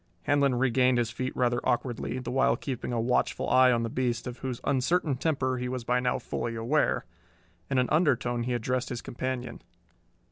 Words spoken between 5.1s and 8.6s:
temper he was by now fully aware. In an undertone he